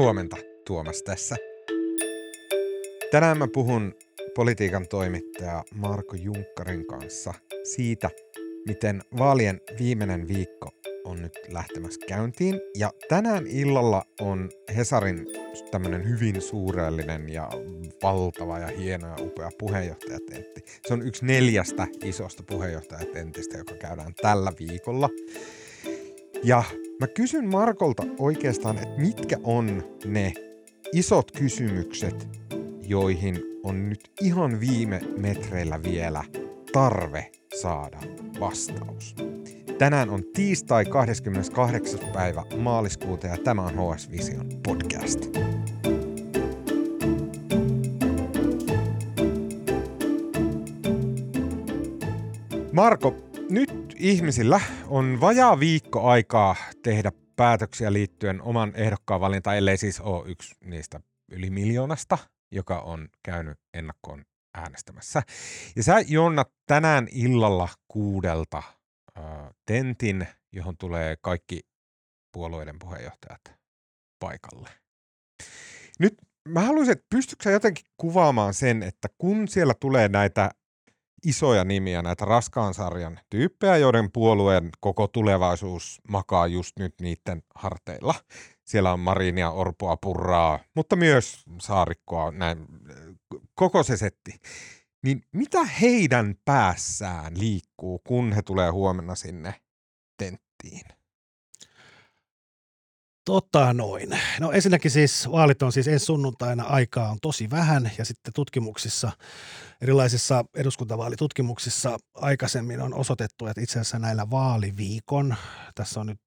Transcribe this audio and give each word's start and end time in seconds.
Huomenta, 0.00 0.36
Tuomas 0.66 1.02
tässä. 1.02 1.36
Tänään 3.10 3.38
mä 3.38 3.48
puhun 3.48 3.94
politiikan 4.34 4.88
toimittaja 4.88 5.64
Marko 5.74 6.16
Junkkarin 6.16 6.86
kanssa 6.86 7.34
siitä, 7.62 8.10
miten 8.66 9.02
vaalien 9.18 9.60
viimeinen 9.78 10.28
viikko 10.28 10.70
on 11.04 11.22
nyt 11.22 11.32
lähtemässä 11.48 12.00
käyntiin. 12.08 12.60
Ja 12.76 12.92
tänään 13.08 13.46
illalla 13.46 14.04
on 14.20 14.50
Hesarin 14.76 15.26
tämmöinen 15.70 16.08
hyvin 16.08 16.42
suurellinen 16.42 17.28
ja 17.28 17.50
valtava 18.02 18.58
ja 18.58 18.66
hieno 18.66 19.08
ja 19.08 19.16
upea 19.20 19.50
puheenjohtajatentti. 19.58 20.60
Se 20.88 20.94
on 20.94 21.02
yksi 21.02 21.26
neljästä 21.26 21.86
isosta 22.04 22.42
puheenjohtajatentistä, 22.42 23.58
joka 23.58 23.74
käydään 23.74 24.14
tällä 24.22 24.52
viikolla. 24.58 25.08
Ja 26.44 26.62
mä 27.00 27.06
kysyn 27.06 27.50
Markolta 27.50 28.02
oikeastaan, 28.18 28.76
että 28.78 29.00
mitkä 29.00 29.36
on 29.44 29.82
ne 30.04 30.32
isot 30.92 31.32
kysymykset, 31.32 32.28
joihin 32.82 33.38
on 33.62 33.88
nyt 33.88 34.10
ihan 34.20 34.60
viime 34.60 35.00
metreillä 35.16 35.82
vielä 35.82 36.24
tarve 36.72 37.30
saada 37.60 37.98
vastaus. 38.40 39.14
Tänään 39.78 40.10
on 40.10 40.24
tiistai 40.34 40.84
28. 40.84 42.00
päivä 42.12 42.44
maaliskuuta 42.56 43.26
ja 43.26 43.36
tämä 43.36 43.62
on 43.62 43.94
HS 43.94 44.10
Vision 44.10 44.46
podcast. 44.66 45.20
Marko, 52.72 53.14
nyt 53.50 53.79
ihmisillä 54.00 54.60
on 54.86 55.20
vajaa 55.20 55.60
viikko 55.60 56.08
aikaa 56.08 56.56
tehdä 56.82 57.12
päätöksiä 57.36 57.92
liittyen 57.92 58.42
oman 58.42 58.72
ehdokkaan 58.74 59.20
valintaan, 59.20 59.56
ellei 59.56 59.76
siis 59.76 60.00
ole 60.00 60.28
yksi 60.28 60.54
niistä 60.64 61.00
yli 61.32 61.50
miljoonasta, 61.50 62.18
joka 62.52 62.80
on 62.80 63.08
käynyt 63.22 63.58
ennakkoon 63.74 64.24
äänestämässä. 64.54 65.22
Ja 65.76 65.82
sä 65.82 66.00
Jonna 66.08 66.44
tänään 66.66 67.08
illalla 67.10 67.68
kuudelta 67.88 68.62
tentin, 69.66 70.26
johon 70.52 70.76
tulee 70.76 71.16
kaikki 71.20 71.60
puolueiden 72.32 72.78
puheenjohtajat 72.78 73.40
paikalle. 74.18 74.68
Nyt 75.98 76.14
mä 76.48 76.60
haluaisin, 76.60 76.92
että 76.92 77.06
pystytkö 77.10 77.50
jotenkin 77.50 77.84
kuvaamaan 77.96 78.54
sen, 78.54 78.82
että 78.82 79.08
kun 79.18 79.48
siellä 79.48 79.74
tulee 79.80 80.08
näitä 80.08 80.50
isoja 81.24 81.64
nimiä, 81.64 82.02
näitä 82.02 82.24
raskaan 82.24 82.74
sarjan 82.74 83.20
tyyppejä, 83.30 83.76
joiden 83.76 84.12
puolueen 84.12 84.70
koko 84.80 85.06
tulevaisuus 85.06 86.00
makaa 86.08 86.46
just 86.46 86.78
nyt 86.78 86.94
niiden 87.00 87.42
harteilla. 87.54 88.14
Siellä 88.64 88.92
on 88.92 89.00
Marinia, 89.00 89.50
Orpoa, 89.50 89.96
Purraa, 89.96 90.58
mutta 90.74 90.96
myös 90.96 91.44
Saarikkoa, 91.60 92.30
näin, 92.30 92.66
koko 93.54 93.82
se 93.82 93.96
setti. 93.96 94.40
Niin 95.02 95.22
mitä 95.32 95.64
heidän 95.64 96.34
päässään 96.44 97.38
liikkuu, 97.38 98.00
kun 98.06 98.32
he 98.32 98.42
tulee 98.42 98.70
huomenna 98.70 99.14
sinne 99.14 99.54
tenttiin? 100.16 100.99
Tota 103.30 103.72
noin. 103.72 104.18
No 104.40 104.52
ensinnäkin 104.52 104.90
siis 104.90 105.30
vaalit 105.32 105.62
on 105.62 105.72
siis 105.72 105.88
ensi 105.88 106.06
sunnuntaina, 106.06 106.64
aikaa 106.64 107.10
on 107.10 107.18
tosi 107.22 107.50
vähän 107.50 107.90
ja 107.98 108.04
sitten 108.04 108.32
tutkimuksissa, 108.32 109.12
erilaisissa 109.80 110.44
eduskuntavaalitutkimuksissa 110.54 111.98
aikaisemmin 112.14 112.80
on 112.80 112.94
osoitettu, 112.94 113.46
että 113.46 113.60
itse 113.60 113.80
asiassa 113.80 113.98
näillä 113.98 114.30
vaaliviikon, 114.30 115.36
tässä 115.74 116.00
on 116.00 116.06
nyt 116.06 116.20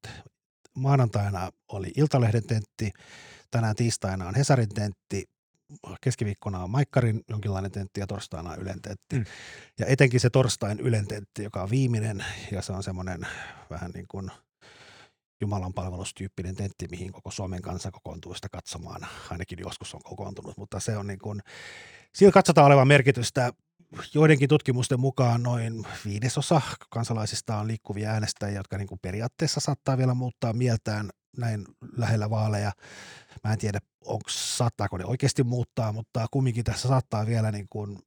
maanantaina 0.75 1.51
oli 1.71 1.91
Iltalehden 1.95 2.47
tentti, 2.47 2.91
tänään 3.51 3.75
tiistaina 3.75 4.27
on 4.27 4.35
Hesarin 4.35 4.69
tentti, 4.69 5.25
keskiviikkona 6.01 6.63
on 6.63 6.69
Maikkarin 6.69 7.21
jonkinlainen 7.29 7.71
tentti 7.71 7.99
ja 7.99 8.07
torstaina 8.07 8.51
on 8.51 8.59
Ylen 8.59 8.81
tentti. 8.81 9.15
Mm. 9.15 9.25
Ja 9.79 9.85
etenkin 9.85 10.19
se 10.19 10.29
torstain 10.29 10.79
Ylen 10.79 11.07
tentti, 11.07 11.43
joka 11.43 11.63
on 11.63 11.69
viimeinen 11.69 12.25
ja 12.51 12.61
se 12.61 12.73
on 12.73 12.83
semmoinen 12.83 13.27
vähän 13.69 13.91
niin 13.91 14.07
kuin 14.07 14.31
Jumalan 15.41 15.73
palvelustyyppinen 15.73 16.55
tentti, 16.55 16.87
mihin 16.91 17.11
koko 17.11 17.31
Suomen 17.31 17.61
kansa 17.61 17.91
kokoontuu 17.91 18.33
sitä 18.33 18.49
katsomaan. 18.49 19.07
Ainakin 19.31 19.59
joskus 19.59 19.95
on 19.95 20.01
kokoontunut, 20.03 20.57
mutta 20.57 20.79
se 20.79 20.97
on 20.97 21.07
niin 21.07 21.19
kuin, 21.19 21.41
sillä 22.15 22.31
katsotaan 22.31 22.67
olevan 22.67 22.87
merkitystä. 22.87 23.53
Joidenkin 24.13 24.49
tutkimusten 24.49 24.99
mukaan 24.99 25.43
noin 25.43 25.85
viidesosa 26.05 26.61
kansalaisista 26.89 27.57
on 27.57 27.67
liikkuvia 27.67 28.09
äänestäjiä, 28.09 28.59
jotka 28.59 28.77
niin 28.77 28.87
kuin 28.87 28.99
periaatteessa 29.01 29.59
saattaa 29.59 29.97
vielä 29.97 30.13
muuttaa 30.13 30.53
mieltään 30.53 31.09
näin 31.37 31.65
lähellä 31.97 32.29
vaaleja. 32.29 32.71
Mä 33.43 33.53
en 33.53 33.59
tiedä, 33.59 33.79
onko, 34.05 34.29
saattaako 34.29 34.97
ne 34.97 35.05
oikeasti 35.05 35.43
muuttaa, 35.43 35.91
mutta 35.91 36.25
kumminkin 36.31 36.63
tässä 36.63 36.87
saattaa 36.87 37.25
vielä 37.25 37.51
niin 37.51 37.67
kuin 37.69 37.99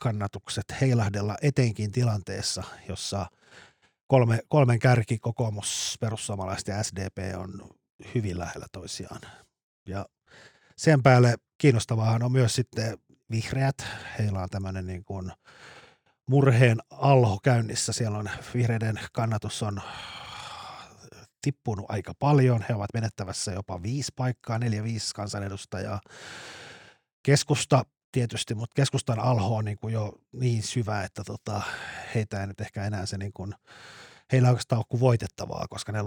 kannatukset 0.00 0.64
heilahdella 0.80 1.36
etenkin 1.42 1.92
tilanteessa, 1.92 2.62
jossa 2.88 3.26
kolme, 4.12 4.38
kolmen 4.48 4.78
kärki, 4.78 5.18
kokoomus, 5.18 5.96
perussuomalaiset 6.00 6.68
ja 6.68 6.82
SDP 6.82 7.18
on 7.36 7.70
hyvin 8.14 8.38
lähellä 8.38 8.66
toisiaan. 8.72 9.20
Ja 9.86 10.06
sen 10.76 11.02
päälle 11.02 11.34
kiinnostavaahan 11.58 12.22
on 12.22 12.32
myös 12.32 12.54
sitten 12.54 12.98
vihreät. 13.30 13.86
Heillä 14.18 14.42
on 14.42 14.48
tämmöinen 14.50 14.86
niin 14.86 15.04
kuin 15.04 15.32
murheen 16.28 16.78
alho 16.90 17.38
käynnissä. 17.42 17.92
Siellä 17.92 18.18
on 18.18 18.30
vihreiden 18.54 19.00
kannatus 19.12 19.62
on 19.62 19.80
tippunut 21.42 21.86
aika 21.88 22.12
paljon. 22.18 22.64
He 22.68 22.74
ovat 22.74 22.94
menettävässä 22.94 23.52
jopa 23.52 23.82
viisi 23.82 24.12
paikkaa, 24.16 24.58
neljä, 24.58 24.84
viisi 24.84 25.14
kansanedustajaa. 25.14 26.00
Keskusta 27.22 27.84
tietysti, 28.12 28.54
mutta 28.54 28.74
keskustan 28.74 29.18
alho 29.18 29.56
on 29.56 29.64
niin 29.64 29.78
kuin 29.78 29.94
jo 29.94 30.12
niin 30.32 30.62
syvä, 30.62 31.04
että 31.04 31.24
tota, 31.24 31.62
heitä 32.14 32.40
ei 32.40 32.46
nyt 32.46 32.60
ehkä 32.60 32.84
enää 32.84 33.06
se 33.06 33.18
niin 33.18 33.32
kuin, 33.32 33.54
heillä 34.32 34.48
oikeastaan 34.48 34.78
ole 34.78 34.86
kuin 34.88 35.00
voitettavaa, 35.00 35.66
koska 35.70 35.92
ne 35.92 35.98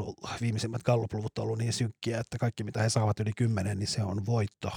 viimeisimmät 0.41 0.83
gallup-luvut 0.83 1.37
on 1.37 1.43
ollut 1.43 1.57
niin 1.57 1.73
synkkiä, 1.73 2.19
että 2.19 2.37
kaikki 2.37 2.63
mitä 2.63 2.81
he 2.81 2.89
saavat 2.89 3.19
yli 3.19 3.31
kymmenen, 3.37 3.79
niin 3.79 3.87
se 3.87 4.03
on 4.03 4.25
voitto. 4.25 4.71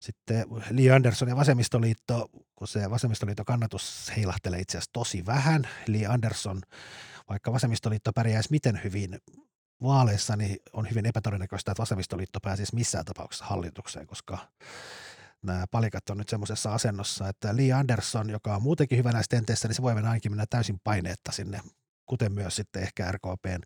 Sitten 0.00 0.46
Li 0.70 0.90
Andersson 0.90 1.28
ja 1.28 1.36
Vasemmistoliitto, 1.36 2.28
kun 2.54 2.68
se 2.68 2.90
Vasemmistoliiton 2.90 3.44
kannatus 3.44 4.12
heilahtelee 4.16 4.60
itse 4.60 4.78
asiassa 4.78 4.92
tosi 4.92 5.26
vähän. 5.26 5.68
Li 5.86 6.06
Andersson, 6.06 6.60
vaikka 7.28 7.52
Vasemmistoliitto 7.52 8.12
pärjäisi 8.12 8.50
miten 8.50 8.80
hyvin 8.84 9.18
vaaleissa, 9.82 10.36
niin 10.36 10.56
on 10.72 10.90
hyvin 10.90 11.06
epätodennäköistä, 11.06 11.72
että 11.72 11.80
vasemmistoliitto 11.80 12.40
pääsisi 12.40 12.74
missään 12.74 13.04
tapauksessa 13.04 13.44
hallitukseen, 13.44 14.06
koska 14.06 14.38
nämä 15.42 15.64
palikat 15.70 16.10
on 16.10 16.18
nyt 16.18 16.28
semmoisessa 16.28 16.74
asennossa, 16.74 17.28
että 17.28 17.56
Lee 17.56 17.72
Anderson, 17.72 18.30
joka 18.30 18.56
on 18.56 18.62
muutenkin 18.62 18.98
hyvä 18.98 19.12
näissä 19.12 19.30
tenteissä, 19.30 19.68
niin 19.68 19.74
se 19.74 19.82
voi 19.82 19.94
mennä 19.94 20.10
ainakin 20.10 20.32
mennä 20.32 20.46
täysin 20.50 20.80
paineetta 20.84 21.32
sinne, 21.32 21.60
kuten 22.06 22.32
myös 22.32 22.56
sitten 22.56 22.82
ehkä 22.82 23.12
RKPn 23.12 23.60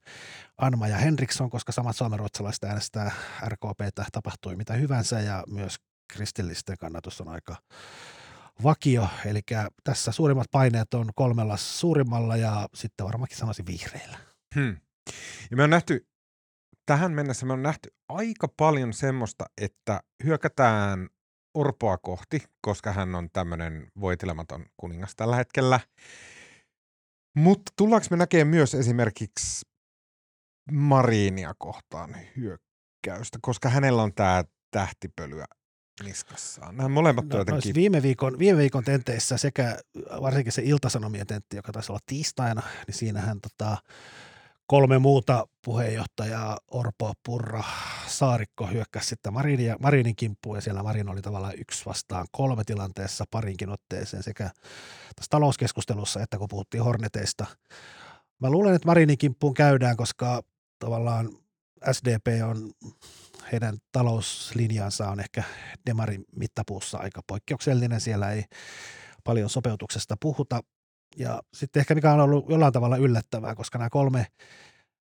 Anma 0.58 0.88
ja 0.88 0.96
Henriksson, 0.96 1.50
koska 1.50 1.72
samat 1.72 1.96
suomenruotsalaiset 1.96 2.64
äänestää 2.64 3.12
RKPtä, 3.48 4.04
tapahtui 4.12 4.56
mitä 4.56 4.74
hyvänsä 4.74 5.20
ja 5.20 5.44
myös 5.48 5.76
kristillisten 6.12 6.78
kannatus 6.78 7.20
on 7.20 7.28
aika 7.28 7.56
vakio, 8.62 9.08
eli 9.24 9.40
tässä 9.84 10.12
suurimmat 10.12 10.46
paineet 10.50 10.94
on 10.94 11.10
kolmella 11.14 11.56
suurimmalla 11.56 12.36
ja 12.36 12.68
sitten 12.74 13.06
varmaankin 13.06 13.38
sanoisin 13.38 13.66
vihreillä. 13.66 14.18
Hmm. 14.54 14.76
Ja 15.50 15.56
me 15.56 15.62
on 15.62 15.70
nähty, 15.70 16.06
tähän 16.86 17.12
mennessä 17.12 17.46
me 17.46 17.52
on 17.52 17.62
nähty 17.62 17.94
aika 18.08 18.48
paljon 18.56 18.92
semmoista, 18.92 19.44
että 19.60 20.00
hyökätään 20.24 21.08
Orpoa 21.54 21.98
kohti, 21.98 22.42
koska 22.60 22.92
hän 22.92 23.14
on 23.14 23.28
tämmöinen 23.32 23.86
voitelematon 24.00 24.66
kuningas 24.76 25.16
tällä 25.16 25.36
hetkellä. 25.36 25.80
Mutta 27.36 27.72
tullaanko 27.76 28.06
me 28.10 28.16
näkemään 28.16 28.48
myös 28.48 28.74
esimerkiksi 28.74 29.66
Mariinia 30.72 31.54
kohtaan 31.58 32.16
hyökkäystä, 32.36 33.38
koska 33.42 33.68
hänellä 33.68 34.02
on 34.02 34.14
tämä 34.14 34.44
tähtipölyä 34.70 35.44
niskassaan. 36.02 36.76
Nämä 36.76 36.88
molemmat 36.88 37.28
no, 37.28 37.38
jotenkin... 37.38 37.74
viime, 37.74 38.02
viikon, 38.02 38.38
viime 38.38 38.58
viikon 38.58 38.84
tenteissä 38.84 39.36
sekä 39.36 39.78
varsinkin 40.20 40.52
se 40.52 40.62
iltasanomien 40.64 41.26
tentti, 41.26 41.56
joka 41.56 41.72
taisi 41.72 41.92
olla 41.92 42.00
tiistaina, 42.06 42.62
niin 42.86 42.94
siinähän 42.94 43.40
tota, 43.40 43.78
kolme 44.66 44.98
muuta 44.98 45.46
puheenjohtajaa, 45.64 46.58
Orpo, 46.68 47.12
Purra, 47.24 47.64
Saarikko 48.06 48.66
hyökkäsi 48.66 49.08
sitten 49.08 49.32
Marinin, 49.32 49.76
Marinin 49.80 50.16
kimppuun 50.16 50.56
ja 50.56 50.60
siellä 50.60 50.82
Marin 50.82 51.08
oli 51.08 51.22
tavallaan 51.22 51.58
yksi 51.58 51.86
vastaan 51.86 52.26
kolme 52.32 52.64
tilanteessa 52.64 53.24
parinkin 53.30 53.70
otteeseen 53.70 54.22
sekä 54.22 54.44
tässä 55.16 55.30
talouskeskustelussa 55.30 56.22
että 56.22 56.38
kun 56.38 56.48
puhuttiin 56.48 56.84
Horneteista. 56.84 57.46
Mä 58.40 58.50
luulen, 58.50 58.74
että 58.74 58.86
Marinin 58.86 59.18
kimppuun 59.18 59.54
käydään, 59.54 59.96
koska 59.96 60.42
tavallaan 60.78 61.30
SDP 61.92 62.26
on, 62.50 62.70
heidän 63.52 63.78
talouslinjansa 63.92 65.08
on 65.08 65.20
ehkä 65.20 65.42
Demarin 65.86 66.24
mittapuussa 66.36 66.98
aika 66.98 67.20
poikkeuksellinen. 67.26 68.00
Siellä 68.00 68.32
ei 68.32 68.44
paljon 69.24 69.50
sopeutuksesta 69.50 70.16
puhuta 70.20 70.60
ja 71.16 71.42
sitten 71.54 71.80
ehkä 71.80 71.94
mikä 71.94 72.12
on 72.12 72.20
ollut 72.20 72.50
jollain 72.50 72.72
tavalla 72.72 72.96
yllättävää, 72.96 73.54
koska 73.54 73.78
nämä 73.78 73.90
kolme 73.90 74.26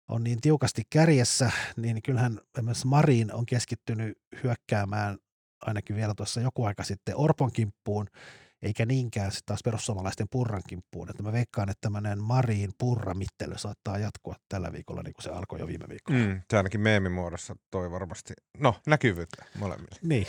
on 0.10 0.24
niin 0.24 0.42
tiukasti 0.42 0.82
kärjessä, 0.90 1.52
niin 1.78 2.02
kyllähän 2.02 2.40
myös 2.62 2.86
Marin 2.86 3.34
on 3.34 3.46
keskittynyt 3.46 4.18
hyökkäämään 4.44 5.18
ainakin 5.62 5.96
vielä 5.96 6.14
tuossa 6.18 6.42
joku 6.42 6.66
aika 6.66 6.84
sitten 6.84 7.18
Orpon 7.18 7.52
kimppuun, 7.52 8.08
eikä 8.62 8.86
niinkään 8.86 9.32
sitten 9.32 9.46
taas 9.46 9.64
perussuomalaisten 9.64 10.28
purran 10.32 10.62
kimppuun. 10.68 11.10
Että 11.10 11.24
mä 11.24 11.32
veikkaan, 11.32 11.70
että 11.70 11.82
tämmöinen 11.82 12.24
Mariin 12.24 12.72
purra-mittely 12.78 13.58
saattaa 13.58 13.98
jatkua 13.98 14.36
tällä 14.50 14.74
viikolla, 14.74 15.04
niin 15.04 15.14
kuin 15.14 15.24
se 15.24 15.30
alkoi 15.30 15.60
jo 15.60 15.68
viime 15.68 15.86
viikolla. 15.90 16.20
Mm, 16.20 16.42
se 16.50 16.58
ainakin 16.58 16.82
meemimuodossa 16.82 17.56
toi 17.72 17.92
varmasti, 17.92 18.34
no 18.58 18.76
näkyvyyttä 18.88 19.46
molemmille. 19.60 20.00
Niin. 20.02 20.28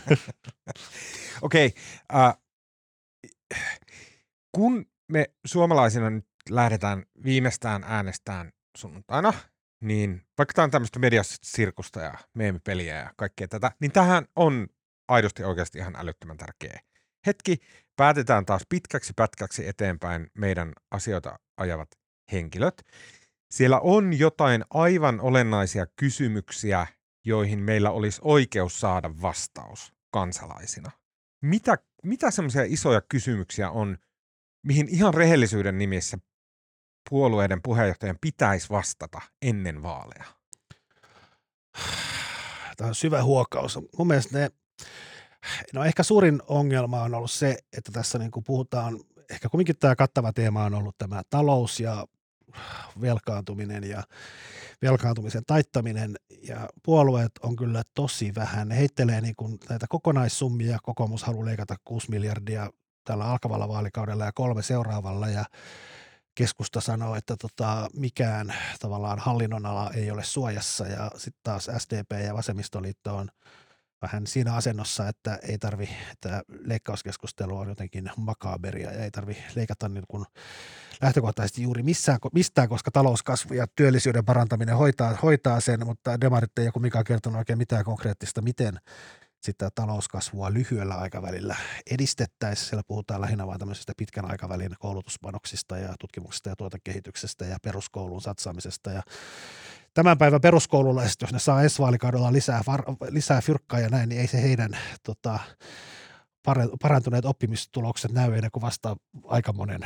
Okei, 1.42 1.66
okay, 1.66 2.26
äh, 2.26 2.36
kun 4.52 4.86
me 5.12 5.26
suomalaisina 5.46 6.10
nyt 6.10 6.26
lähdetään 6.50 7.04
viimeistään 7.24 7.84
äänestään 7.84 8.52
sunnuntaina, 8.76 9.32
niin 9.80 10.22
vaikka 10.38 10.52
tämä 10.54 10.64
on 10.64 10.70
tämmöistä 10.70 10.98
mediasirkusta 10.98 12.00
ja 12.00 12.14
meemipeliä 12.34 12.96
ja 12.96 13.10
kaikkea 13.16 13.48
tätä, 13.48 13.72
niin 13.80 13.92
tähän 13.92 14.26
on 14.36 14.66
aidosti 15.08 15.44
oikeasti 15.44 15.78
ihan 15.78 15.96
älyttömän 15.96 16.36
tärkeä 16.36 16.80
hetki. 17.26 17.56
Päätetään 17.96 18.46
taas 18.46 18.62
pitkäksi 18.68 19.12
pätkäksi 19.16 19.68
eteenpäin 19.68 20.30
meidän 20.38 20.72
asioita 20.90 21.38
ajavat 21.56 21.88
henkilöt. 22.32 22.82
Siellä 23.50 23.80
on 23.80 24.18
jotain 24.18 24.64
aivan 24.70 25.20
olennaisia 25.20 25.86
kysymyksiä, 25.96 26.86
joihin 27.24 27.58
meillä 27.58 27.90
olisi 27.90 28.20
oikeus 28.24 28.80
saada 28.80 29.10
vastaus 29.22 29.92
kansalaisina. 30.12 30.90
Mitä, 31.42 31.78
mitä 32.02 32.30
semmoisia 32.30 32.62
isoja 32.66 33.00
kysymyksiä 33.00 33.70
on, 33.70 33.98
mihin 34.62 34.88
ihan 34.88 35.14
rehellisyyden 35.14 35.78
nimissä 35.78 36.18
puolueiden 37.10 37.62
puheenjohtajan 37.62 38.18
pitäisi 38.20 38.68
vastata 38.70 39.20
ennen 39.42 39.82
vaaleja? 39.82 40.24
Tämä 42.76 42.88
on 42.88 42.94
syvä 42.94 43.22
huokaus. 43.22 43.78
Mun 43.98 44.06
mielestä 44.06 44.38
ne, 44.38 44.50
no 45.74 45.84
ehkä 45.84 46.02
suurin 46.02 46.42
ongelma 46.48 47.02
on 47.02 47.14
ollut 47.14 47.30
se, 47.30 47.58
että 47.76 47.92
tässä 47.92 48.18
niin 48.18 48.30
kuin 48.30 48.44
puhutaan, 48.44 49.00
ehkä 49.30 49.48
kumminkin 49.48 49.78
tämä 49.78 49.96
kattava 49.96 50.32
teema 50.32 50.64
on 50.64 50.74
ollut 50.74 50.98
tämä 50.98 51.22
talous 51.30 51.80
ja 51.80 52.06
velkaantuminen 53.00 53.84
ja 53.84 54.02
velkaantumisen 54.82 55.42
taittaminen 55.46 56.16
ja 56.42 56.68
puolueet 56.82 57.32
on 57.42 57.56
kyllä 57.56 57.82
tosi 57.94 58.34
vähän. 58.34 58.68
Ne 58.68 58.76
heittelee 58.76 59.20
niin 59.20 59.36
kuin 59.36 59.58
näitä 59.68 59.86
kokonaissummia. 59.88 60.78
Kokoomus 60.82 61.22
haluaa 61.22 61.46
leikata 61.46 61.76
6 61.84 62.10
miljardia 62.10 62.70
tällä 63.04 63.24
alkavalla 63.24 63.68
vaalikaudella 63.68 64.24
ja 64.24 64.32
kolme 64.32 64.62
seuraavalla. 64.62 65.28
Ja 65.28 65.44
keskusta 66.34 66.80
sanoo, 66.80 67.14
että 67.14 67.36
tota, 67.36 67.88
mikään 67.94 68.54
tavallaan 68.80 69.18
hallinnonala 69.18 69.90
ei 69.94 70.10
ole 70.10 70.24
suojassa. 70.24 70.86
Ja 70.86 71.10
sitten 71.16 71.40
taas 71.42 71.70
SDP 71.78 72.10
ja 72.26 72.34
vasemmistoliitto 72.34 73.16
on 73.16 73.28
vähän 74.02 74.26
siinä 74.26 74.54
asennossa, 74.54 75.08
että 75.08 75.38
ei 75.42 75.58
tarvi, 75.58 75.88
että 76.12 76.42
leikkauskeskustelu 76.64 77.56
on 77.56 77.68
jotenkin 77.68 78.10
makaberia 78.16 78.92
ja 78.92 79.04
ei 79.04 79.10
tarvi 79.10 79.36
leikata 79.54 79.88
niin 79.88 80.04
kuin 80.08 80.24
lähtökohtaisesti 81.02 81.62
juuri 81.62 81.82
missään, 81.82 82.18
mistään, 82.32 82.68
koska 82.68 82.90
talouskasvu 82.90 83.54
ja 83.54 83.66
työllisyyden 83.76 84.24
parantaminen 84.24 84.76
hoitaa, 84.76 85.18
hoitaa 85.22 85.60
sen, 85.60 85.86
mutta 85.86 86.20
demarit 86.20 86.58
ei 86.58 86.64
joku 86.64 86.80
mikä 86.80 87.04
kertonut 87.04 87.38
oikein 87.38 87.58
mitään 87.58 87.84
konkreettista, 87.84 88.42
miten 88.42 88.80
sitä 89.40 89.70
talouskasvua 89.74 90.52
lyhyellä 90.52 90.94
aikavälillä 90.94 91.56
edistettäisiin. 91.90 92.68
Siellä 92.68 92.82
puhutaan 92.86 93.20
lähinnä 93.20 93.46
vain 93.46 93.58
tämmöisestä 93.58 93.92
pitkän 93.96 94.30
aikavälin 94.30 94.76
koulutuspanoksista 94.78 95.78
ja 95.78 95.94
tutkimuksesta 96.00 96.48
ja 96.48 96.56
tuotekehityksestä 96.56 97.44
ja 97.44 97.58
peruskouluun 97.62 98.22
satsaamisesta. 98.22 98.90
Ja 98.90 99.02
tämän 99.94 100.18
päivän 100.18 100.40
peruskoululaiset, 100.40 101.20
jos 101.20 101.32
ne 101.32 101.38
saa 101.38 101.62
ensi 101.62 101.78
vaalikaudella 101.78 102.32
lisää, 102.32 102.62
lisää 103.08 103.40
fyrkkaa 103.40 103.80
ja 103.80 103.88
näin, 103.88 104.08
niin 104.08 104.20
ei 104.20 104.26
se 104.26 104.42
heidän 104.42 104.78
tota, 105.02 105.38
parantuneet 106.82 107.24
oppimistulokset 107.24 108.12
näy 108.12 108.34
ennen 108.34 108.50
kuin 108.50 108.62
vasta 108.62 108.96
aika 109.24 109.52
monen 109.52 109.80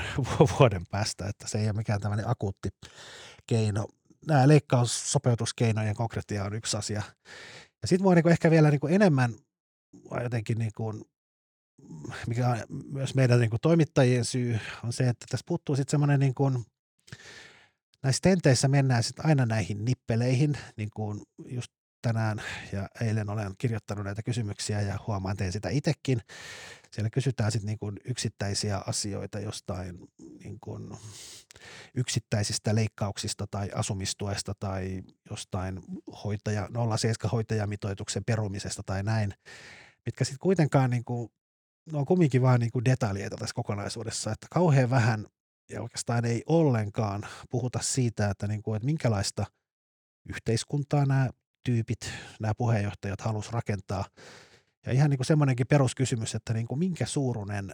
vuoden 0.59 0.87
päästä, 0.91 1.27
että 1.27 1.49
se 1.49 1.59
ei 1.59 1.67
ole 1.67 1.73
mikään 1.73 2.01
tämmöinen 2.01 2.29
akuutti 2.29 2.69
keino. 3.47 3.87
Nämä 4.27 4.49
leikkaussopeutuskeinojen 4.49 5.95
konkreettia 5.95 6.45
on 6.45 6.55
yksi 6.55 6.77
asia. 6.77 7.03
Ja 7.85 7.89
sitten 7.89 8.05
voi 8.05 8.15
niinku 8.15 8.29
ehkä 8.29 8.51
vielä 8.51 8.71
niinku 8.71 8.87
enemmän 8.87 9.35
jotenkin, 10.23 10.59
niinku, 10.59 11.07
mikä 12.27 12.49
on 12.49 12.59
myös 12.93 13.15
meidän 13.15 13.41
niinku 13.41 13.57
toimittajien 13.63 14.25
syy, 14.25 14.59
on 14.85 14.93
se, 14.93 15.09
että 15.09 15.27
tässä 15.31 15.45
puuttuu 15.47 15.77
sitten 15.77 15.91
semmoinen 15.91 16.21
niinku, 16.21 16.53
näissä 18.03 18.21
tenteissä 18.23 18.69
mennään 18.69 19.03
sitten 19.03 19.27
aina 19.27 19.47
näihin 19.47 19.85
nippeleihin, 19.85 20.59
niin 20.77 20.89
kuin 20.97 21.23
just 21.47 21.73
tänään 22.05 22.43
ja 22.73 22.89
eilen 23.01 23.31
olen 23.31 23.55
kirjoittanut 23.59 24.05
näitä 24.05 24.23
kysymyksiä 24.23 24.81
ja 24.81 24.99
huomaan 25.07 25.37
teen 25.37 25.53
sitä 25.53 25.69
itsekin. 25.69 26.21
Siellä 26.91 27.11
kysytään 27.11 27.53
sitten 27.53 27.77
niin 27.83 28.01
yksittäisiä 28.05 28.83
asioita 28.87 29.41
jostain 29.41 29.99
niin 30.45 30.59
yksittäisistä 31.95 32.75
leikkauksista 32.75 33.47
tai 33.51 33.71
asumistuesta 33.75 34.53
tai 34.61 35.03
jostain 35.31 35.81
hoitaja, 36.25 36.69
07 36.97 37.31
hoitajamitoituksen 37.33 38.25
perumisesta 38.25 38.83
tai 38.87 39.03
näin, 39.03 39.35
mitkä 40.07 40.25
sitten 40.25 40.39
kuitenkaan 40.39 40.91
niin 40.91 41.05
ne 41.93 41.99
on 41.99 42.05
kumminkin 42.05 42.43
vaan 42.43 42.61
niin 42.61 42.85
detaljeita 42.85 43.37
tässä 43.37 43.55
kokonaisuudessa, 43.55 44.33
että 44.33 44.47
kauhean 44.51 44.91
vähän 44.91 45.27
ja 45.71 45.83
oikeastaan 45.83 46.25
ei 46.25 46.43
ollenkaan 46.47 47.23
puhuta 47.51 47.79
siitä, 47.83 48.31
että, 48.31 48.47
niin 48.47 48.63
kuin, 48.63 48.77
että 48.77 48.87
minkälaista 48.87 49.47
yhteiskuntaa 50.29 51.07
nämä 51.07 51.31
tyypit, 51.65 52.11
nämä 52.41 52.55
puheenjohtajat 52.55 53.21
halus 53.21 53.53
rakentaa. 53.53 54.05
Ja 54.87 54.93
ihan 54.93 55.11
niin 55.11 55.19
kuin 55.19 55.27
semmoinenkin 55.27 55.67
peruskysymys, 55.67 56.35
että 56.35 56.55
niin 56.55 56.67
kuin 56.67 56.79
minkä 56.79 57.07
suuruinen 57.07 57.71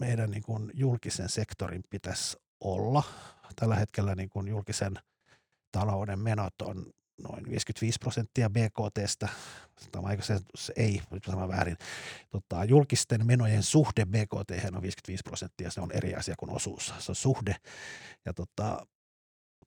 meidän 0.00 0.30
niin 0.30 0.42
kuin 0.42 0.70
julkisen 0.74 1.28
sektorin 1.28 1.82
pitäisi 1.90 2.36
olla. 2.60 3.02
Tällä 3.56 3.76
hetkellä 3.76 4.14
niin 4.14 4.28
kuin 4.28 4.48
julkisen 4.48 4.98
talouden 5.72 6.18
menot 6.18 6.62
on 6.62 6.86
noin 7.22 7.50
55 7.50 7.98
prosenttia 7.98 8.50
BKTstä, 8.50 9.28
tämä 9.92 10.08
se, 10.20 10.40
se 10.54 10.72
ei, 10.76 11.02
nyt 11.10 11.24
sanon 11.24 11.48
väärin, 11.48 11.76
tota, 12.30 12.64
julkisten 12.64 13.26
menojen 13.26 13.62
suhde 13.62 14.06
BKT 14.06 14.74
on 14.74 14.82
55 14.82 15.22
prosenttia, 15.24 15.70
se 15.70 15.80
on 15.80 15.92
eri 15.92 16.14
asia 16.14 16.34
kuin 16.38 16.50
osuus, 16.50 16.94
se 16.98 17.12
on 17.12 17.16
suhde. 17.16 17.56
Ja 18.24 18.32
tota, 18.32 18.86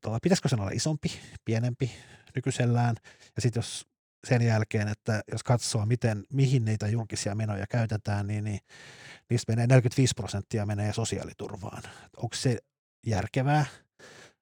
tota, 0.01 0.19
pitäisikö 0.21 0.49
sen 0.49 0.59
olla 0.59 0.71
isompi, 0.71 1.11
pienempi 1.45 1.91
nykyisellään, 2.35 2.95
ja 3.35 3.41
sitten 3.41 3.59
jos 3.59 3.88
sen 4.27 4.41
jälkeen, 4.41 4.88
että 4.88 5.21
jos 5.31 5.44
katsoo, 5.44 5.85
miten, 5.85 6.23
mihin 6.33 6.66
niitä 6.66 6.87
julkisia 6.87 7.35
menoja 7.35 7.68
käytetään, 7.68 8.27
niin, 8.27 8.44
niin 8.44 8.59
niistä 9.30 9.51
menee 9.51 9.68
45 9.68 10.13
prosenttia 10.16 10.66
menee 10.66 10.94
sosiaaliturvaan. 10.94 11.83
Onko 12.18 12.35
se 12.35 12.57
järkevää? 13.06 13.66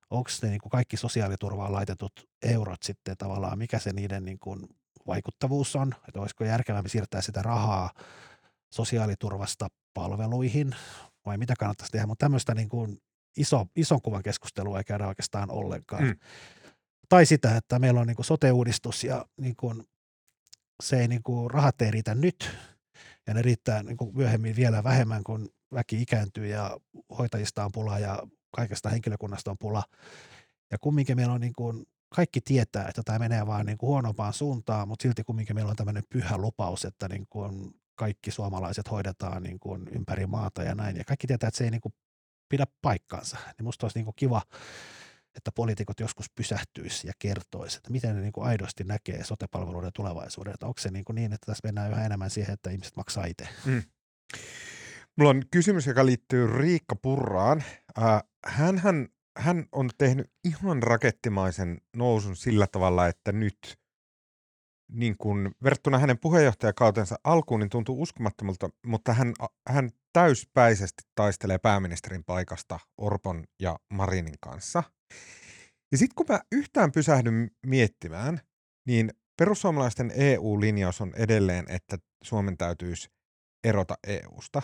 onko 0.09 0.29
ne 0.41 0.49
niin 0.49 0.61
kuin 0.61 0.71
kaikki 0.71 0.97
sosiaaliturvaan 0.97 1.73
laitetut 1.73 2.11
eurot 2.41 2.83
sitten 2.83 3.17
tavallaan, 3.17 3.57
mikä 3.57 3.79
se 3.79 3.93
niiden 3.93 4.25
niin 4.25 4.39
kuin 4.39 4.67
vaikuttavuus 5.07 5.75
on, 5.75 5.95
että 6.07 6.19
olisiko 6.19 6.43
järkevämpi 6.43 6.89
siirtää 6.89 7.21
sitä 7.21 7.41
rahaa 7.41 7.89
sosiaaliturvasta 8.73 9.67
palveluihin 9.93 10.75
vai 11.25 11.37
mitä 11.37 11.53
kannattaisi 11.59 11.91
tehdä, 11.91 12.07
mutta 12.07 12.25
tämmöistä 12.25 12.55
niin 12.55 12.69
kuin 12.69 12.97
iso, 13.37 13.65
ison 13.75 14.01
kuvan 14.01 14.23
keskustelua 14.23 14.77
ei 14.77 14.83
käydä 14.83 15.07
oikeastaan 15.07 15.51
ollenkaan. 15.51 16.03
Mm. 16.03 16.15
Tai 17.09 17.25
sitä, 17.25 17.57
että 17.57 17.79
meillä 17.79 17.99
on 17.99 18.07
niin 18.07 18.15
kuin 18.15 18.25
sote-uudistus 18.25 19.03
ja 19.03 19.25
niin 19.37 19.55
kuin 19.55 19.83
se 20.83 20.99
ei 20.99 21.07
niin 21.07 21.23
kuin, 21.23 21.51
rahat 21.51 21.81
ei 21.81 21.91
riitä 21.91 22.15
nyt 22.15 22.57
ja 23.27 23.33
ne 23.33 23.41
riittää 23.41 23.83
niin 23.83 23.97
kuin 23.97 24.17
myöhemmin 24.17 24.55
vielä 24.55 24.83
vähemmän, 24.83 25.23
kun 25.23 25.49
väki 25.73 26.01
ikääntyy 26.01 26.47
ja 26.47 26.77
hoitajista 27.17 27.65
on 27.65 27.71
pula 27.71 27.99
ja 27.99 28.19
kaikesta 28.55 28.89
henkilökunnasta 28.89 29.51
on 29.51 29.57
pula. 29.57 29.83
Ja 30.71 30.77
kumminkin 30.81 31.15
meillä 31.15 31.33
on 31.33 31.41
niin 31.41 31.53
kuin, 31.55 31.85
kaikki 32.15 32.41
tietää, 32.41 32.87
että 32.87 33.01
tämä 33.05 33.19
menee 33.19 33.47
vaan 33.47 33.65
niin 33.65 33.77
kuin 33.77 33.87
huonompaan 33.87 34.33
suuntaan, 34.33 34.87
mutta 34.87 35.03
silti 35.03 35.23
kumminkin 35.23 35.55
meillä 35.55 35.69
on 35.69 35.75
tämmöinen 35.75 36.03
pyhä 36.09 36.37
lupaus, 36.37 36.85
että 36.85 37.09
niin 37.09 37.25
kuin 37.29 37.75
kaikki 37.95 38.31
suomalaiset 38.31 38.91
hoidetaan 38.91 39.43
niin 39.43 39.59
kuin 39.59 39.87
ympäri 39.95 40.25
maata 40.25 40.63
ja 40.63 40.75
näin. 40.75 40.95
Ja 40.95 41.03
kaikki 41.03 41.27
tietää, 41.27 41.47
että 41.47 41.57
se 41.57 41.63
ei 41.63 41.71
niin 41.71 41.81
kuin 41.81 41.93
pidä 42.49 42.65
paikkaansa. 42.81 43.37
Niin 43.37 43.63
musta 43.63 43.85
olisi 43.85 43.97
niin 43.97 44.05
kuin 44.05 44.15
kiva, 44.15 44.41
että 45.35 45.51
poliitikot 45.51 45.99
joskus 45.99 46.25
pysähtyisi 46.35 47.07
ja 47.07 47.13
kertoisi, 47.19 47.77
että 47.77 47.91
miten 47.91 48.15
ne 48.15 48.21
niin 48.21 48.33
kuin 48.33 48.47
aidosti 48.47 48.83
näkee 48.83 49.23
sotepalveluiden 49.23 49.91
tulevaisuuden. 49.93 50.53
Että 50.53 50.65
onko 50.65 50.81
se 50.81 50.91
niin, 50.91 51.05
kuin 51.05 51.15
niin, 51.15 51.33
että 51.33 51.45
tässä 51.45 51.67
mennään 51.67 51.91
yhä 51.91 52.05
enemmän 52.05 52.29
siihen, 52.29 52.53
että 52.53 52.69
ihmiset 52.69 52.95
maksaa 52.95 53.25
itse. 53.25 53.47
Mm. 53.65 53.83
Mulla 55.15 55.29
on 55.29 55.43
kysymys, 55.51 55.87
joka 55.87 56.05
liittyy 56.05 56.47
Riikka 56.57 56.95
Purraan. 56.95 57.63
Äh, 57.97 58.23
hänhän, 58.45 59.07
hän 59.37 59.65
on 59.71 59.89
tehnyt 59.97 60.31
ihan 60.43 60.83
rakettimaisen 60.83 61.81
nousun 61.95 62.35
sillä 62.35 62.67
tavalla, 62.67 63.07
että 63.07 63.31
nyt 63.31 63.77
niin 64.91 65.15
kun, 65.17 65.51
verrattuna 65.63 65.99
hänen 65.99 66.19
puheenjohtajakautensa 66.19 67.15
alkuun, 67.23 67.59
niin 67.59 67.69
tuntuu 67.69 68.01
uskomattomalta, 68.01 68.69
mutta 68.85 69.13
hän, 69.13 69.33
hän 69.67 69.89
täyspäisesti 70.13 71.03
taistelee 71.15 71.57
pääministerin 71.57 72.23
paikasta 72.23 72.79
Orpon 72.97 73.43
ja 73.59 73.79
Marinin 73.93 74.35
kanssa. 74.41 74.83
Ja 75.91 75.97
sitten 75.97 76.15
kun 76.15 76.25
mä 76.29 76.39
yhtään 76.51 76.91
pysähdyn 76.91 77.51
miettimään, 77.65 78.41
niin 78.87 79.13
perussuomalaisten 79.37 80.11
EU-linjaus 80.15 81.01
on 81.01 81.13
edelleen, 81.15 81.65
että 81.69 81.97
Suomen 82.23 82.57
täytyisi 82.57 83.09
erota 83.63 83.97
EUsta. 84.07 84.61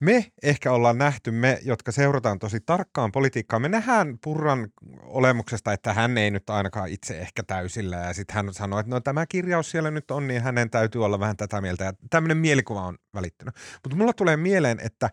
Me 0.00 0.32
ehkä 0.42 0.72
ollaan 0.72 0.98
nähty, 0.98 1.30
me, 1.30 1.58
jotka 1.62 1.92
seurataan 1.92 2.38
tosi 2.38 2.60
tarkkaan 2.60 3.12
politiikkaa, 3.12 3.58
me 3.58 3.68
nähdään 3.68 4.18
Purran 4.24 4.68
olemuksesta, 5.02 5.72
että 5.72 5.94
hän 5.94 6.18
ei 6.18 6.30
nyt 6.30 6.50
ainakaan 6.50 6.88
itse 6.88 7.18
ehkä 7.18 7.42
täysillä. 7.42 7.96
Ja 7.96 8.12
sitten 8.12 8.36
hän 8.36 8.54
sanoi, 8.54 8.80
että 8.80 8.90
no 8.90 9.00
tämä 9.00 9.26
kirjaus 9.26 9.70
siellä 9.70 9.90
nyt 9.90 10.10
on, 10.10 10.26
niin 10.26 10.42
hänen 10.42 10.70
täytyy 10.70 11.04
olla 11.04 11.20
vähän 11.20 11.36
tätä 11.36 11.60
mieltä. 11.60 11.84
Ja 11.84 11.92
tämmöinen 12.10 12.36
mielikuva 12.36 12.82
on 12.82 12.98
välittynyt. 13.14 13.54
Mutta 13.84 13.96
mulla 13.96 14.12
tulee 14.12 14.36
mieleen, 14.36 14.80
että 14.82 15.10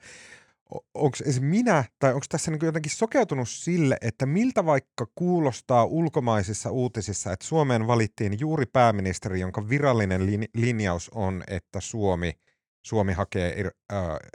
onko 0.93 1.17
minä, 1.39 1.83
tai 1.99 2.13
onko 2.13 2.25
tässä 2.29 2.51
niin 2.51 2.65
jotenkin 2.65 2.91
sokeutunut 2.91 3.49
sille, 3.49 3.97
että 4.01 4.25
miltä 4.25 4.65
vaikka 4.65 5.07
kuulostaa 5.15 5.85
ulkomaisissa 5.85 6.71
uutisissa, 6.71 7.31
että 7.31 7.47
Suomeen 7.47 7.87
valittiin 7.87 8.39
juuri 8.39 8.65
pääministeri, 8.65 9.39
jonka 9.39 9.69
virallinen 9.69 10.47
linjaus 10.53 11.09
on, 11.13 11.43
että 11.47 11.79
Suomi– 11.79 12.33
Suomi 12.85 13.13
hakee 13.13 13.71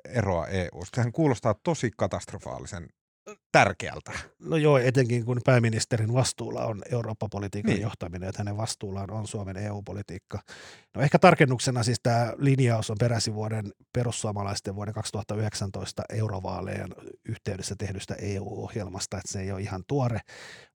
eroa 0.04 0.46
EUsta. 0.46 0.96
Sehän 0.96 1.12
kuulostaa 1.12 1.54
tosi 1.62 1.90
katastrofaalisen 1.96 2.88
tärkeältä. 3.52 4.12
No 4.38 4.56
joo, 4.56 4.78
etenkin 4.78 5.24
kun 5.24 5.40
pääministerin 5.44 6.12
vastuulla 6.12 6.64
on 6.64 6.82
Eurooppa-politiikan 6.92 7.72
niin. 7.72 7.82
johtaminen, 7.82 8.28
että 8.28 8.40
hänen 8.40 8.56
vastuullaan 8.56 9.10
on 9.10 9.26
Suomen 9.26 9.56
EU-politiikka. 9.56 10.38
No 10.94 11.02
ehkä 11.02 11.18
tarkennuksena 11.18 11.82
siis 11.82 12.00
tämä 12.02 12.32
linjaus 12.38 12.90
on 12.90 12.96
peräisin 13.00 13.34
vuoden 13.34 13.72
perussuomalaisten 13.92 14.74
vuoden 14.74 14.94
2019 14.94 16.02
eurovaaleen 16.08 16.88
yhteydessä 17.28 17.74
tehdystä 17.78 18.14
EU-ohjelmasta, 18.14 19.16
että 19.16 19.32
se 19.32 19.40
ei 19.40 19.52
ole 19.52 19.60
ihan 19.60 19.84
tuore, 19.86 20.20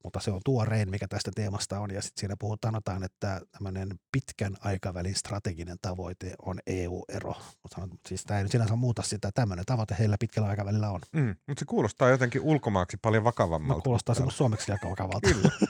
mutta 0.04 0.20
se 0.20 0.30
on 0.30 0.40
tuorein, 0.44 0.90
mikä 0.90 1.08
tästä 1.08 1.30
teemasta 1.34 1.80
on. 1.80 1.90
Ja 1.90 2.02
sitten 2.02 2.20
siinä 2.20 2.36
puhutaan, 2.38 2.76
että 3.04 3.40
tämmöinen 3.52 3.88
pitkän 4.12 4.56
aikavälin 4.60 5.14
strateginen 5.14 5.76
tavoite 5.82 6.34
on 6.42 6.60
EU-ero. 6.66 7.34
Mutta 7.62 7.96
siis 8.08 8.24
tämä 8.24 8.38
ei 8.38 8.44
nyt 8.44 8.52
sinänsä 8.52 8.76
muuta 8.76 9.02
sitä, 9.02 9.30
tämmöinen 9.34 9.64
tavoite 9.64 9.96
heillä 9.98 10.16
pitkällä 10.20 10.48
aikavälillä 10.48 10.90
on. 10.90 11.00
Mm, 11.12 11.36
mutta 11.46 11.60
se 11.60 11.64
kuulostaa 11.64 12.10
jotenkin 12.10 12.42
ulkomaaksi 12.64 12.96
paljon 13.02 13.24
vakavammalta. 13.24 13.78
No, 13.78 13.82
kuulostaa 13.82 14.14
semmoista 14.14 14.38
suomeksi 14.38 14.72
aika 14.72 14.90
vakavalta. 14.90 15.28
Kyllä. 15.28 15.50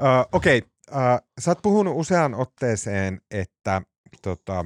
uh, 0.00 0.28
Okei, 0.32 0.58
okay. 0.58 0.70
uh, 0.90 1.28
sä 1.40 1.50
oot 1.50 1.62
puhunut 1.62 1.96
useaan 1.96 2.34
otteeseen, 2.34 3.20
että 3.30 3.82
tota, 4.22 4.64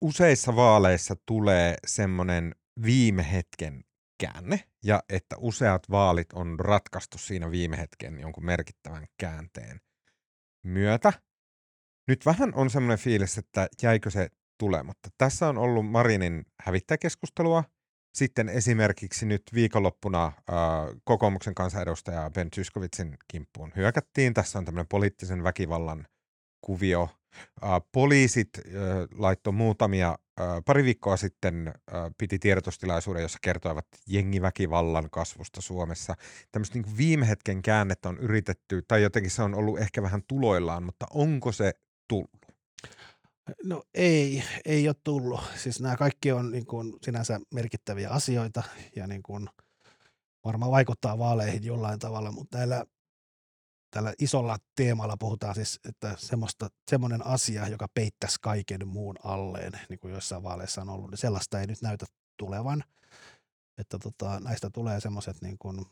useissa 0.00 0.56
vaaleissa 0.56 1.16
tulee 1.26 1.76
semmoinen 1.86 2.54
viime 2.84 3.32
hetken 3.32 3.84
käänne 4.18 4.64
ja 4.84 5.02
että 5.08 5.36
useat 5.38 5.90
vaalit 5.90 6.32
on 6.32 6.60
ratkaistu 6.60 7.18
siinä 7.18 7.50
viime 7.50 7.78
hetken 7.78 8.20
jonkun 8.20 8.44
merkittävän 8.44 9.06
käänteen 9.18 9.80
myötä. 10.62 11.12
Nyt 12.08 12.26
vähän 12.26 12.54
on 12.54 12.70
semmoinen 12.70 12.98
fiilis, 12.98 13.38
että 13.38 13.68
jäikö 13.82 14.10
se 14.10 14.28
tulematta. 14.58 15.08
Tässä 15.18 15.48
on 15.48 15.58
ollut 15.58 15.90
Marinin 15.90 16.46
hävittäjäkeskustelua. 16.62 17.64
Sitten 18.14 18.48
esimerkiksi 18.48 19.26
nyt 19.26 19.42
viikonloppuna 19.54 20.24
äh, 20.26 20.34
kokoomuksen 21.04 21.54
kansanedustaja 21.54 22.30
Ben 22.30 22.50
Tyskovitsin 22.50 23.16
kimppuun 23.28 23.72
hyökättiin. 23.76 24.34
Tässä 24.34 24.58
on 24.58 24.64
tämmöinen 24.64 24.88
poliittisen 24.88 25.44
väkivallan 25.44 26.06
kuvio. 26.60 27.08
Äh, 27.64 27.70
poliisit 27.92 28.48
äh, 28.58 28.72
laittoi 29.18 29.52
muutamia, 29.52 30.18
äh, 30.40 30.46
pari 30.66 30.84
viikkoa 30.84 31.16
sitten 31.16 31.68
äh, 31.68 31.74
piti 32.18 32.38
tiedotustilaisuuden, 32.38 33.22
jossa 33.22 33.38
kertoivat 33.42 33.86
jengiväkivallan 34.06 35.10
kasvusta 35.10 35.60
Suomessa. 35.60 36.14
Tämmöistä 36.52 36.78
niin 36.78 36.96
viime 36.96 37.28
hetken 37.28 37.62
käännettä 37.62 38.08
on 38.08 38.18
yritetty, 38.18 38.82
tai 38.88 39.02
jotenkin 39.02 39.30
se 39.30 39.42
on 39.42 39.54
ollut 39.54 39.78
ehkä 39.78 40.02
vähän 40.02 40.22
tuloillaan, 40.28 40.82
mutta 40.82 41.06
onko 41.10 41.52
se 41.52 41.72
tullut? 42.08 42.30
No 43.64 43.82
ei, 43.94 44.44
ei 44.64 44.88
ole 44.88 44.96
tullut. 45.04 45.40
Siis 45.56 45.80
nämä 45.80 45.96
kaikki 45.96 46.32
on 46.32 46.50
niin 46.50 46.66
kuin 46.66 46.98
sinänsä 47.02 47.40
merkittäviä 47.54 48.10
asioita 48.10 48.62
ja 48.96 49.06
niin 49.06 49.22
kuin 49.22 49.48
varmaan 50.44 50.70
vaikuttaa 50.70 51.18
vaaleihin 51.18 51.64
jollain 51.64 51.98
tavalla, 51.98 52.32
mutta 52.32 52.58
näillä, 52.58 52.84
tällä 53.90 54.14
isolla 54.18 54.58
teemalla 54.76 55.16
puhutaan 55.16 55.54
siis, 55.54 55.80
että 55.88 56.14
semmoista, 56.18 56.68
semmoinen 56.90 57.26
asia, 57.26 57.68
joka 57.68 57.86
peittäisi 57.94 58.38
kaiken 58.40 58.88
muun 58.88 59.16
alleen, 59.24 59.72
niin 59.88 59.98
kuin 59.98 60.12
joissain 60.12 60.42
vaaleissa 60.42 60.80
on 60.82 60.88
ollut, 60.88 61.10
niin 61.10 61.18
sellaista 61.18 61.60
ei 61.60 61.66
nyt 61.66 61.82
näytä 61.82 62.06
tulevan. 62.36 62.84
Että 63.78 63.98
tota, 63.98 64.40
näistä 64.40 64.70
tulee 64.70 65.00
semmoiset 65.00 65.40
niin 65.42 65.58
kuin 65.58 65.86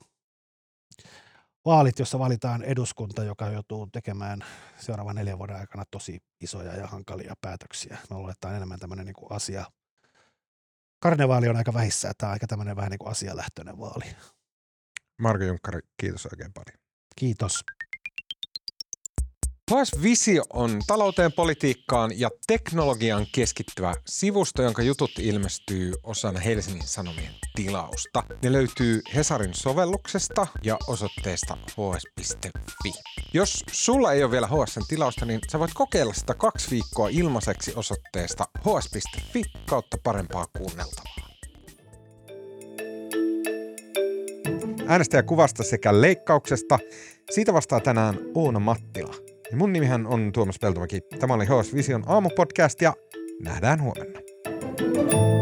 vaalit, 1.64 1.98
jossa 1.98 2.18
valitaan 2.18 2.62
eduskunta, 2.62 3.24
joka 3.24 3.50
joutuu 3.50 3.88
tekemään 3.92 4.44
seuraavan 4.78 5.16
neljän 5.16 5.38
vuoden 5.38 5.56
aikana 5.56 5.84
tosi 5.90 6.22
isoja 6.40 6.76
ja 6.76 6.86
hankalia 6.86 7.34
päätöksiä. 7.40 7.98
Me 8.10 8.16
oletaan 8.16 8.56
enemmän 8.56 8.78
tämmöinen 8.78 9.06
niin 9.06 9.14
kuin 9.14 9.32
asia. 9.32 9.64
Karnevaali 11.02 11.48
on 11.48 11.56
aika 11.56 11.74
vähissä, 11.74 12.08
että 12.10 12.18
tämä 12.18 12.30
on 12.30 12.32
aika 12.32 12.46
tämmöinen 12.46 12.76
vähän 12.76 12.90
niin 12.90 12.98
kuin 12.98 13.10
asialähtöinen 13.10 13.78
vaali. 13.78 14.04
Marko 15.20 15.44
Junkkari, 15.44 15.80
kiitos 16.00 16.26
oikein 16.26 16.52
paljon. 16.52 16.80
Kiitos. 17.16 17.64
HS 19.70 20.02
Visio 20.02 20.42
on 20.52 20.80
talouteen, 20.86 21.32
politiikkaan 21.32 22.20
ja 22.20 22.30
teknologiaan 22.46 23.26
keskittyvä 23.34 23.94
sivusto, 24.06 24.62
jonka 24.62 24.82
jutut 24.82 25.10
ilmestyy 25.18 25.92
osana 26.02 26.40
Helsingin 26.40 26.86
Sanomien 26.86 27.34
tilausta. 27.54 28.22
Ne 28.42 28.52
löytyy 28.52 29.00
Hesarin 29.14 29.54
sovelluksesta 29.54 30.46
ja 30.62 30.76
osoitteesta 30.88 31.56
hs.fi. 31.56 32.92
Jos 33.34 33.64
sulla 33.72 34.12
ei 34.12 34.22
ole 34.22 34.30
vielä 34.30 34.46
HSn 34.46 34.82
tilausta, 34.88 35.26
niin 35.26 35.40
sä 35.52 35.58
voit 35.58 35.74
kokeilla 35.74 36.14
sitä 36.14 36.34
kaksi 36.34 36.70
viikkoa 36.70 37.08
ilmaiseksi 37.08 37.72
osoitteesta 37.76 38.44
hs.fi 38.58 39.42
kautta 39.68 39.96
parempaa 40.02 40.46
kuunneltavaa. 40.58 41.20
Äänestäjäkuvasta 44.86 45.62
sekä 45.62 46.00
leikkauksesta. 46.00 46.78
Siitä 47.30 47.52
vastaa 47.52 47.80
tänään 47.80 48.18
Oona 48.34 48.58
Mattila. 48.58 49.29
Mun 49.56 49.72
nimihän 49.72 50.06
on 50.06 50.30
Tuomas 50.32 50.58
Peltomäki. 50.60 51.00
Tämä 51.00 51.34
oli 51.34 51.44
HS 51.44 51.74
Vision 51.74 52.04
aamupodcast 52.06 52.82
ja 52.82 52.94
nähdään 53.42 53.82
huomenna. 53.82 54.20
thank 54.80 55.12
you 55.12 55.39